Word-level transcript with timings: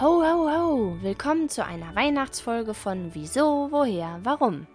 Ho, 0.00 0.22
ho, 0.22 0.48
ho! 0.48 0.96
Willkommen 1.02 1.48
zu 1.48 1.64
einer 1.64 1.96
Weihnachtsfolge 1.96 2.72
von 2.72 3.16
Wieso, 3.16 3.66
Woher, 3.72 4.20
Warum. 4.22 4.68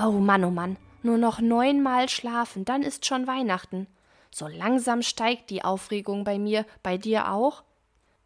Oh 0.00 0.12
Mann, 0.12 0.44
oh 0.44 0.50
Mann, 0.50 0.76
nur 1.02 1.18
noch 1.18 1.40
neunmal 1.40 2.08
schlafen, 2.08 2.64
dann 2.64 2.84
ist 2.84 3.04
schon 3.04 3.26
Weihnachten. 3.26 3.88
So 4.30 4.46
langsam 4.46 5.02
steigt 5.02 5.50
die 5.50 5.64
Aufregung 5.64 6.22
bei 6.22 6.38
mir, 6.38 6.64
bei 6.84 6.96
dir 6.96 7.32
auch? 7.32 7.64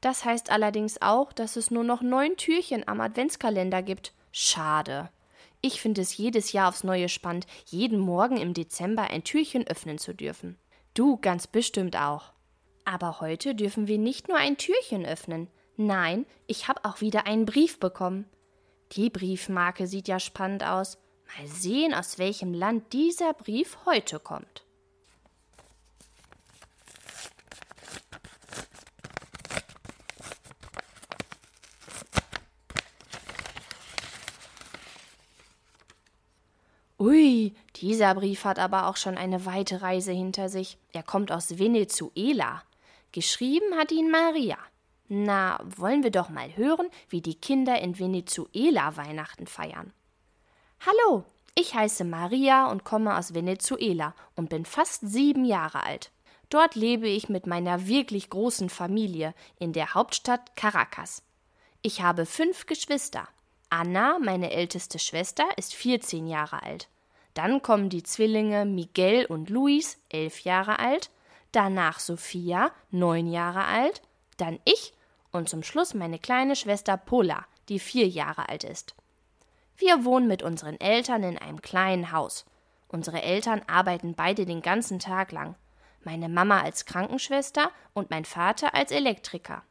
Das 0.03 0.27
heißt 0.27 0.51
allerdings 0.51 1.01
auch, 1.01 1.33
dass 1.33 1.57
es 1.57 1.71
nur 1.71 1.85
noch 1.85 2.03
neun 2.03 2.37
Türchen 2.37 2.87
am 2.87 3.01
Adventskalender 3.01 3.81
gibt. 3.81 4.13
Schade. 4.31 5.09
Ich 5.63 5.81
finde 5.81 6.03
es 6.03 6.19
jedes 6.19 6.53
Jahr 6.53 6.69
aufs 6.69 6.85
Neue 6.85 7.09
spannend, 7.09 7.47
jeden 7.65 7.99
Morgen 7.99 8.37
im 8.37 8.53
Dezember 8.53 9.05
ein 9.05 9.25
Türchen 9.25 9.67
öffnen 9.67 9.97
zu 9.97 10.13
dürfen. 10.13 10.59
Du 10.93 11.17
ganz 11.17 11.47
bestimmt 11.47 11.97
auch. 11.97 12.35
Aber 12.85 13.23
heute 13.23 13.55
dürfen 13.55 13.87
wir 13.87 13.97
nicht 13.97 14.29
nur 14.29 14.37
ein 14.37 14.59
Türchen 14.59 15.07
öffnen. 15.07 15.49
Nein, 15.77 16.25
ich 16.47 16.69
habe 16.69 16.85
auch 16.85 17.01
wieder 17.01 17.27
einen 17.27 17.47
Brief 17.47 17.81
bekommen. 17.81 18.27
Die 18.93 19.11
Briefmarke 19.11 19.87
sieht 19.87 20.07
ja 20.07 20.21
spannend 20.21 20.63
aus. 20.65 20.99
Mal 21.37 21.49
sehen, 21.49 21.95
aus 21.95 22.19
welchem 22.19 22.55
Land 22.55 22.93
dieser 22.93 23.33
Brief 23.33 23.79
heute 23.87 24.21
kommt. 24.21 24.65
Ui, 37.01 37.53
dieser 37.77 38.15
Brief 38.15 38.45
hat 38.45 38.61
aber 38.61 38.87
auch 38.87 38.97
schon 38.97 39.19
eine 39.19 39.45
weite 39.45 39.83
Reise 39.83 40.13
hinter 40.13 40.49
sich. 40.49 40.79
Er 40.93 41.03
kommt 41.03 41.33
aus 41.33 41.59
Venezuela. 41.59 42.63
Geschrieben 43.11 43.75
hat 43.77 43.91
ihn 43.91 44.11
Maria. 44.11 44.57
Na, 45.09 45.61
wollen 45.65 46.03
wir 46.03 46.11
doch 46.11 46.31
mal 46.31 46.57
hören, 46.57 46.89
wie 47.09 47.21
die 47.21 47.35
Kinder 47.35 47.79
in 47.81 47.99
Venezuela 47.99 48.97
Weihnachten 48.97 49.47
feiern. 49.47 49.93
Hallo, 50.81 51.25
ich 51.55 51.75
heiße 51.75 52.05
Maria 52.05 52.71
und 52.71 52.85
komme 52.85 53.17
aus 53.17 53.35
Venezuela 53.35 54.15
und 54.35 54.49
bin 54.49 54.65
fast 54.65 55.03
sieben 55.07 55.45
Jahre 55.45 55.85
alt. 55.85 56.11
Dort 56.49 56.75
lebe 56.75 57.09
ich 57.09 57.29
mit 57.29 57.47
meiner 57.47 57.87
wirklich 57.87 58.31
großen 58.31 58.71
Familie 58.71 59.35
in 59.59 59.73
der 59.73 59.95
Hauptstadt 59.95 60.57
Caracas. 60.57 61.23
Ich 61.83 62.01
habe 62.01 62.27
fünf 62.27 62.67
Geschwister. 62.67 63.29
Anna, 63.69 64.19
meine 64.19 64.53
älteste 64.53 64.99
Schwester, 64.99 65.45
ist 65.57 65.75
14 65.75 66.27
Jahre 66.27 66.63
alt. 66.63 66.89
Dann 67.35 67.61
kommen 67.61 67.91
die 67.91 68.03
Zwillinge 68.03 68.65
Miguel 68.65 69.27
und 69.27 69.51
Luis, 69.51 69.99
elf 70.09 70.41
Jahre 70.41 70.79
alt. 70.79 71.11
Danach 71.53 71.99
Sophia, 71.99 72.71
neun 72.91 73.27
Jahre 73.27 73.65
alt. 73.65 74.01
Dann 74.37 74.59
ich 74.65 74.94
und 75.35 75.49
zum 75.49 75.63
Schluss 75.63 75.95
meine 75.95 76.19
kleine 76.19 76.57
Schwester 76.57 76.97
Pola, 76.97 77.45
die 77.69 77.79
vier 77.79 78.07
Jahre 78.07 78.49
alt 78.49 78.65
ist. 78.65 78.95
Wir 79.77 80.05
wohnen 80.05 80.29
mit 80.29 80.43
unseren 80.43 80.79
Eltern 80.81 81.25
in 81.25 81.39
einem 81.39 81.61
kleinen 81.61 82.13
Haus. 82.13 82.45
Unsere 82.89 83.23
Eltern 83.23 83.61
arbeiten 83.67 84.15
beide 84.15 84.47
den 84.47 84.63
ganzen 84.63 85.01
Tag 85.01 85.33
lang. 85.33 85.57
Meine 86.05 86.29
Mama 86.29 86.61
als 86.61 86.85
Krankenschwester 86.85 87.71
und 87.93 88.11
mein 88.11 88.25
Vater 88.25 88.75
als 88.75 88.93
Elektriker. 88.93 89.65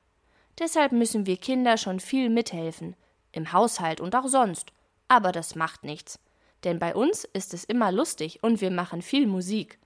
Deshalb 0.59 0.91
müssen 0.91 1.25
wir 1.25 1.37
Kinder 1.37 1.77
schon 1.77 1.99
viel 1.99 2.29
mithelfen, 2.29 2.95
im 3.31 3.53
Haushalt 3.53 4.01
und 4.01 4.15
auch 4.15 4.27
sonst. 4.27 4.73
Aber 5.07 5.31
das 5.31 5.55
macht 5.55 5.83
nichts. 5.83 6.19
Denn 6.65 6.79
bei 6.79 6.93
uns 6.93 7.23
ist 7.23 7.53
es 7.53 7.63
immer 7.63 7.91
lustig 7.91 8.43
und 8.43 8.61
wir 8.61 8.71
machen 8.71 9.01
viel 9.01 9.27
Musik. 9.27 9.79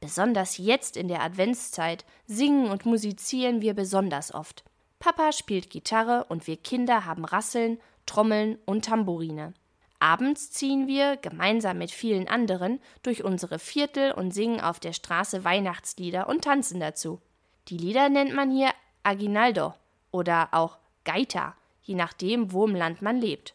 Besonders 0.00 0.56
jetzt 0.56 0.96
in 0.96 1.08
der 1.08 1.22
Adventszeit 1.22 2.04
singen 2.26 2.70
und 2.70 2.86
musizieren 2.86 3.60
wir 3.60 3.74
besonders 3.74 4.32
oft. 4.32 4.64
Papa 4.98 5.32
spielt 5.32 5.70
Gitarre 5.70 6.26
und 6.28 6.46
wir 6.46 6.56
Kinder 6.56 7.04
haben 7.04 7.24
Rasseln, 7.24 7.80
Trommeln 8.06 8.58
und 8.64 8.86
Tambourine. 8.86 9.54
Abends 10.00 10.50
ziehen 10.50 10.86
wir, 10.86 11.16
gemeinsam 11.16 11.78
mit 11.78 11.90
vielen 11.90 12.28
anderen, 12.28 12.80
durch 13.02 13.24
unsere 13.24 13.58
Viertel 13.58 14.12
und 14.12 14.32
singen 14.32 14.60
auf 14.60 14.80
der 14.80 14.92
Straße 14.92 15.44
Weihnachtslieder 15.44 16.28
und 16.28 16.44
tanzen 16.44 16.80
dazu. 16.80 17.20
Die 17.68 17.76
Lieder 17.76 18.08
nennt 18.08 18.34
man 18.34 18.50
hier 18.50 18.70
Aguinaldo 19.02 19.74
oder 20.10 20.48
auch 20.52 20.78
Gaita, 21.04 21.54
je 21.82 21.94
nachdem, 21.94 22.52
wo 22.52 22.66
im 22.66 22.74
Land 22.74 23.02
man 23.02 23.20
lebt. 23.20 23.54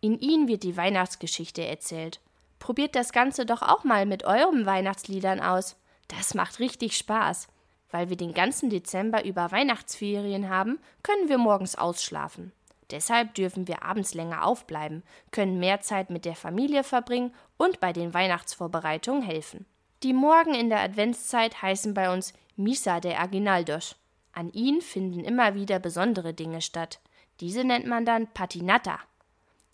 In 0.00 0.18
ihnen 0.18 0.48
wird 0.48 0.62
die 0.62 0.76
Weihnachtsgeschichte 0.76 1.64
erzählt. 1.64 2.20
Probiert 2.58 2.94
das 2.94 3.12
Ganze 3.12 3.44
doch 3.44 3.62
auch 3.62 3.84
mal 3.84 4.06
mit 4.06 4.24
euren 4.24 4.66
Weihnachtsliedern 4.66 5.40
aus. 5.40 5.76
Das 6.08 6.34
macht 6.34 6.60
richtig 6.60 6.96
Spaß. 6.96 7.48
Weil 7.90 8.08
wir 8.08 8.16
den 8.16 8.34
ganzen 8.34 8.70
Dezember 8.70 9.24
über 9.24 9.50
Weihnachtsferien 9.50 10.48
haben, 10.48 10.78
können 11.02 11.28
wir 11.28 11.38
morgens 11.38 11.76
ausschlafen. 11.76 12.52
Deshalb 12.90 13.34
dürfen 13.34 13.68
wir 13.68 13.84
abends 13.84 14.14
länger 14.14 14.44
aufbleiben, 14.44 15.02
können 15.30 15.58
mehr 15.58 15.80
Zeit 15.80 16.10
mit 16.10 16.24
der 16.24 16.34
Familie 16.34 16.82
verbringen 16.82 17.32
und 17.56 17.80
bei 17.80 17.92
den 17.92 18.14
Weihnachtsvorbereitungen 18.14 19.22
helfen. 19.22 19.66
Die 20.02 20.12
Morgen 20.12 20.54
in 20.54 20.70
der 20.70 20.80
Adventszeit 20.80 21.62
heißen 21.62 21.94
bei 21.94 22.12
uns 22.12 22.32
Misa 22.56 23.00
de 23.00 23.14
Aguinaldos. 23.14 23.96
An 24.32 24.50
ihnen 24.52 24.80
finden 24.80 25.24
immer 25.24 25.54
wieder 25.54 25.78
besondere 25.78 26.34
Dinge 26.34 26.62
statt. 26.62 27.00
Diese 27.40 27.64
nennt 27.64 27.86
man 27.86 28.04
dann 28.04 28.26
Patinata. 28.28 29.00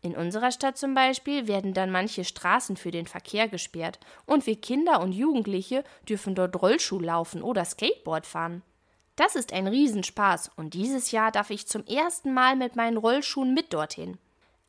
In 0.06 0.14
unserer 0.14 0.52
Stadt 0.52 0.78
zum 0.78 0.94
Beispiel 0.94 1.48
werden 1.48 1.74
dann 1.74 1.90
manche 1.90 2.22
Straßen 2.24 2.76
für 2.76 2.92
den 2.92 3.08
Verkehr 3.08 3.48
gesperrt 3.48 3.98
und 4.24 4.46
wir 4.46 4.54
Kinder 4.54 5.00
und 5.00 5.10
Jugendliche 5.10 5.82
dürfen 6.08 6.36
dort 6.36 6.62
Rollschuh 6.62 7.00
laufen 7.00 7.42
oder 7.42 7.64
Skateboard 7.64 8.24
fahren. 8.24 8.62
Das 9.16 9.34
ist 9.34 9.52
ein 9.52 9.66
Riesenspaß 9.66 10.52
und 10.54 10.74
dieses 10.74 11.10
Jahr 11.10 11.32
darf 11.32 11.50
ich 11.50 11.66
zum 11.66 11.84
ersten 11.86 12.32
Mal 12.32 12.54
mit 12.54 12.76
meinen 12.76 12.98
Rollschuhen 12.98 13.52
mit 13.52 13.72
dorthin. 13.72 14.16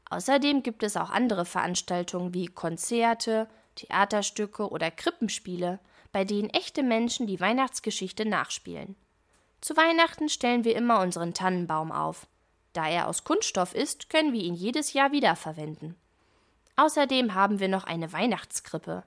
Außerdem 0.10 0.64
gibt 0.64 0.82
es 0.82 0.98
auch 0.98 1.12
andere 1.12 1.46
Veranstaltungen 1.46 2.34
wie 2.34 2.48
Konzerte, 2.48 3.48
Theaterstücke 3.76 4.68
oder 4.68 4.90
Krippenspiele, 4.90 5.78
bei 6.12 6.26
denen 6.26 6.50
echte 6.50 6.82
Menschen 6.82 7.28
die 7.28 7.40
Weihnachtsgeschichte 7.40 8.26
nachspielen. 8.28 8.96
Zu 9.62 9.78
Weihnachten 9.78 10.30
stellen 10.30 10.64
wir 10.64 10.76
immer 10.76 11.00
unseren 11.02 11.36
Tannenbaum 11.36 11.92
auf. 11.92 12.26
Da 12.74 12.88
er 12.88 13.08
aus 13.08 13.24
Kunststoff 13.24 13.74
ist, 13.74 14.10
können 14.10 14.34
wir 14.34 14.42
ihn 14.42 14.54
jedes 14.54 14.94
Jahr 14.94 15.12
wiederverwenden. 15.12 15.96
Außerdem 16.76 17.34
haben 17.34 17.60
wir 17.60 17.68
noch 17.68 17.86
eine 17.86 18.14
Weihnachtskrippe. 18.14 19.04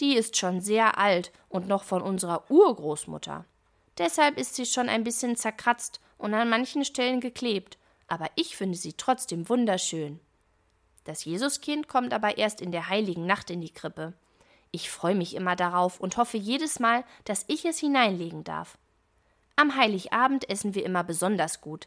Die 0.00 0.14
ist 0.14 0.36
schon 0.36 0.60
sehr 0.60 0.98
alt 0.98 1.32
und 1.48 1.68
noch 1.68 1.84
von 1.84 2.02
unserer 2.02 2.50
Urgroßmutter. 2.50 3.44
Deshalb 3.98 4.38
ist 4.38 4.56
sie 4.56 4.66
schon 4.66 4.88
ein 4.88 5.04
bisschen 5.04 5.36
zerkratzt 5.36 6.00
und 6.18 6.34
an 6.34 6.50
manchen 6.50 6.84
Stellen 6.84 7.20
geklebt, 7.20 7.78
aber 8.08 8.28
ich 8.34 8.56
finde 8.56 8.76
sie 8.76 8.92
trotzdem 8.92 9.48
wunderschön. 9.48 10.20
Das 11.04 11.24
Jesuskind 11.24 11.86
kommt 11.86 12.12
aber 12.12 12.38
erst 12.38 12.60
in 12.60 12.72
der 12.72 12.88
heiligen 12.88 13.26
Nacht 13.26 13.50
in 13.50 13.60
die 13.60 13.72
Krippe. 13.72 14.14
Ich 14.70 14.90
freue 14.90 15.14
mich 15.14 15.34
immer 15.34 15.54
darauf 15.54 16.00
und 16.00 16.16
hoffe 16.16 16.36
jedes 16.36 16.80
Mal, 16.80 17.04
dass 17.24 17.44
ich 17.46 17.64
es 17.64 17.78
hineinlegen 17.78 18.42
darf. 18.42 18.76
Am 19.56 19.76
Heiligabend 19.76 20.50
essen 20.50 20.74
wir 20.74 20.84
immer 20.84 21.04
besonders 21.04 21.60
gut, 21.60 21.86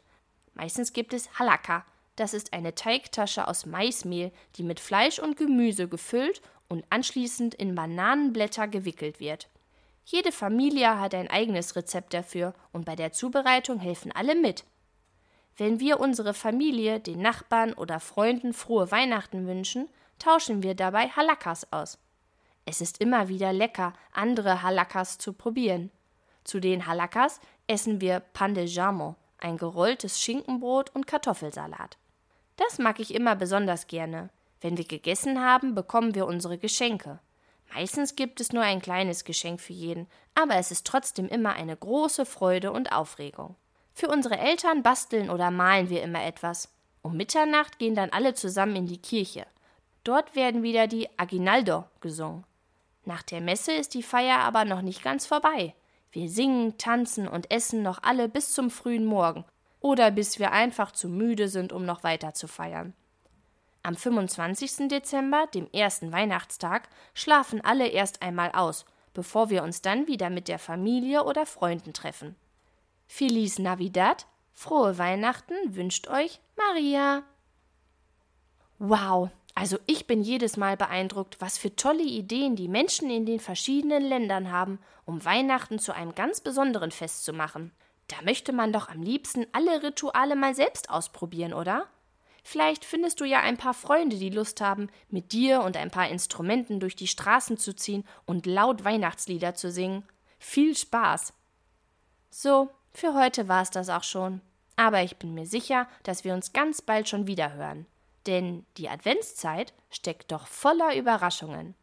Meistens 0.57 0.91
gibt 0.91 1.13
es 1.13 1.37
Halaka. 1.37 1.85
Das 2.15 2.33
ist 2.33 2.51
eine 2.51 2.73
Teigtasche 2.73 3.47
aus 3.47 3.67
Maismehl, 3.67 4.31
die 4.55 4.63
mit 4.63 4.79
Fleisch 4.79 5.19
und 5.19 5.37
Gemüse 5.37 5.87
gefüllt 5.87 6.41
und 6.67 6.83
anschließend 6.89 7.53
in 7.53 7.75
Bananenblätter 7.75 8.67
gewickelt 8.67 9.19
wird. 9.19 9.49
Jede 10.03 10.31
Familie 10.31 10.99
hat 10.99 11.13
ein 11.13 11.29
eigenes 11.29 11.75
Rezept 11.75 12.15
dafür 12.15 12.55
und 12.71 12.85
bei 12.85 12.95
der 12.95 13.11
Zubereitung 13.11 13.79
helfen 13.79 14.11
alle 14.11 14.33
mit. 14.33 14.63
Wenn 15.57 15.79
wir 15.79 15.99
unsere 15.99 16.33
Familie, 16.33 16.99
den 16.99 17.21
Nachbarn 17.21 17.73
oder 17.73 17.99
Freunden 17.99 18.53
frohe 18.53 18.89
Weihnachten 18.89 19.45
wünschen, 19.45 19.89
tauschen 20.17 20.63
wir 20.63 20.73
dabei 20.73 21.09
Halakas 21.09 21.71
aus. 21.71 21.99
Es 22.65 22.81
ist 22.81 22.99
immer 22.99 23.27
wieder 23.27 23.53
lecker, 23.53 23.93
andere 24.11 24.63
Halakas 24.63 25.19
zu 25.19 25.33
probieren. 25.33 25.91
Zu 26.43 26.59
den 26.59 26.87
Halakas 26.87 27.39
essen 27.67 28.01
wir 28.01 28.21
Pan 28.21 28.55
de 28.55 28.65
Jamo, 28.65 29.15
ein 29.39 29.57
gerolltes 29.57 30.21
Schinkenbrot 30.21 30.93
und 30.95 31.07
Kartoffelsalat. 31.07 31.97
Das 32.55 32.79
mag 32.79 32.99
ich 32.99 33.13
immer 33.13 33.35
besonders 33.35 33.87
gerne. 33.87 34.29
Wenn 34.61 34.77
wir 34.77 34.85
gegessen 34.85 35.43
haben, 35.43 35.75
bekommen 35.75 36.15
wir 36.15 36.25
unsere 36.25 36.57
Geschenke. 36.57 37.19
Meistens 37.73 38.15
gibt 38.15 38.39
es 38.41 38.51
nur 38.51 38.63
ein 38.63 38.81
kleines 38.81 39.23
Geschenk 39.23 39.59
für 39.61 39.73
jeden, 39.73 40.07
aber 40.35 40.55
es 40.55 40.71
ist 40.71 40.87
trotzdem 40.87 41.27
immer 41.27 41.53
eine 41.53 41.75
große 41.75 42.25
Freude 42.25 42.71
und 42.71 42.91
Aufregung. 42.91 43.55
Für 43.93 44.07
unsere 44.07 44.37
Eltern 44.37 44.83
basteln 44.83 45.29
oder 45.29 45.51
malen 45.51 45.89
wir 45.89 46.01
immer 46.03 46.23
etwas. 46.23 46.71
Um 47.01 47.17
Mitternacht 47.17 47.79
gehen 47.79 47.95
dann 47.95 48.11
alle 48.11 48.33
zusammen 48.33 48.75
in 48.75 48.87
die 48.87 49.01
Kirche. 49.01 49.45
Dort 50.03 50.35
werden 50.35 50.63
wieder 50.63 50.87
die 50.87 51.09
Aguinaldo 51.17 51.83
gesungen. 51.99 52.45
Nach 53.05 53.23
der 53.23 53.41
Messe 53.41 53.73
ist 53.73 53.93
die 53.93 54.03
Feier 54.03 54.39
aber 54.39 54.65
noch 54.65 54.81
nicht 54.81 55.03
ganz 55.03 55.25
vorbei. 55.25 55.73
Wir 56.11 56.29
singen, 56.29 56.77
tanzen 56.77 57.27
und 57.27 57.51
essen 57.51 57.83
noch 57.83 58.03
alle 58.03 58.29
bis 58.29 58.53
zum 58.53 58.69
frühen 58.69 59.05
Morgen 59.05 59.45
oder 59.79 60.11
bis 60.11 60.39
wir 60.39 60.51
einfach 60.51 60.91
zu 60.91 61.09
müde 61.09 61.49
sind, 61.49 61.71
um 61.71 61.85
noch 61.85 62.03
weiter 62.03 62.33
zu 62.33 62.47
feiern. 62.47 62.93
Am 63.83 63.95
25. 63.95 64.89
Dezember, 64.89 65.47
dem 65.53 65.69
ersten 65.71 66.11
Weihnachtstag, 66.11 66.89
schlafen 67.13 67.61
alle 67.61 67.87
erst 67.87 68.21
einmal 68.21 68.51
aus, 68.51 68.85
bevor 69.13 69.49
wir 69.49 69.63
uns 69.63 69.81
dann 69.81 70.07
wieder 70.07 70.29
mit 70.29 70.47
der 70.47 70.59
Familie 70.59 71.23
oder 71.23 71.45
Freunden 71.45 71.93
treffen. 71.93 72.35
Feliz 73.07 73.59
Navidad, 73.59 74.27
Frohe 74.53 74.97
Weihnachten 74.97 75.53
wünscht 75.75 76.07
euch 76.07 76.41
Maria. 76.57 77.23
Wow, 78.79 79.29
also 79.59 79.79
ich 79.87 80.05
bin 80.05 80.21
jedes 80.21 80.55
Mal 80.55 80.77
beeindruckt, 80.77 81.41
was 81.41 81.57
für 81.57 81.75
tolle 81.75 82.03
Ideen 82.03 82.55
die 82.55 82.67
Menschen 82.67 83.09
in 83.09 83.25
den 83.25 83.39
verschiedenen 83.39 84.03
Ländern 84.03 84.51
haben, 84.51 84.77
um 85.03 85.25
Weihnachten 85.25 85.79
zu 85.79 85.95
einem 85.95 86.13
ganz 86.13 86.41
besonderen 86.41 86.91
Fest 86.91 87.25
zu 87.25 87.33
machen. 87.33 87.71
Da 88.07 88.17
möchte 88.21 88.53
man 88.53 88.71
doch 88.71 88.87
am 88.87 89.01
liebsten 89.01 89.47
alle 89.53 89.81
Rituale 89.81 90.35
mal 90.35 90.53
selbst 90.53 90.91
ausprobieren, 90.91 91.55
oder? 91.55 91.87
Vielleicht 92.43 92.85
findest 92.85 93.19
du 93.19 93.25
ja 93.25 93.39
ein 93.39 93.57
paar 93.57 93.73
Freunde, 93.73 94.17
die 94.17 94.29
Lust 94.29 94.61
haben, 94.61 94.89
mit 95.09 95.31
dir 95.31 95.63
und 95.63 95.75
ein 95.75 95.89
paar 95.89 96.07
Instrumenten 96.07 96.79
durch 96.79 96.95
die 96.95 97.07
Straßen 97.07 97.57
zu 97.57 97.75
ziehen 97.75 98.03
und 98.27 98.45
laut 98.45 98.83
Weihnachtslieder 98.83 99.55
zu 99.55 99.71
singen. 99.71 100.03
Viel 100.37 100.77
Spaß! 100.77 101.33
So, 102.29 102.69
für 102.93 103.15
heute 103.15 103.47
war 103.47 103.63
es 103.63 103.71
das 103.71 103.89
auch 103.89 104.03
schon. 104.03 104.39
Aber 104.75 105.01
ich 105.01 105.17
bin 105.17 105.33
mir 105.33 105.47
sicher, 105.47 105.87
dass 106.03 106.23
wir 106.23 106.35
uns 106.35 106.53
ganz 106.53 106.83
bald 106.83 107.09
schon 107.09 107.25
wieder 107.25 107.53
hören 107.53 107.87
denn 108.27 108.65
die 108.77 108.89
Adventszeit 108.89 109.73
steckt 109.89 110.31
doch 110.31 110.47
voller 110.47 110.95
Überraschungen. 110.95 111.75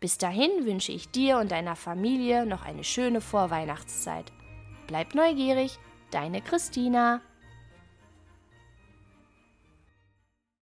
Bis 0.00 0.18
dahin 0.18 0.66
wünsche 0.66 0.92
ich 0.92 1.10
dir 1.10 1.38
und 1.38 1.50
deiner 1.50 1.76
Familie 1.76 2.44
noch 2.44 2.64
eine 2.64 2.84
schöne 2.84 3.20
Vorweihnachtszeit. 3.20 4.32
Bleib 4.86 5.14
neugierig, 5.14 5.78
deine 6.10 6.42
Christina. 6.42 7.22